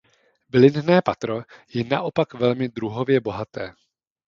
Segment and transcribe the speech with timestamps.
[0.49, 1.41] Bylinné patro
[1.73, 3.73] je naopak velmi druhově bohaté.